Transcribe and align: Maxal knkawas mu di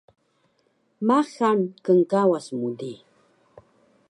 Maxal 1.07 1.59
knkawas 1.99 2.45
mu 2.57 2.67
di 2.79 2.93